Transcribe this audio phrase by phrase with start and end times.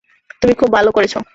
[0.41, 1.13] তুমি খুব ভাল করেছ।